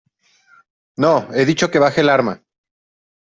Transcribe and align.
¡no! 0.97 1.31
he 1.31 1.45
dicho 1.45 1.69
que 1.69 1.77
baje 1.77 2.01
el 2.01 2.09
arma. 2.09 2.43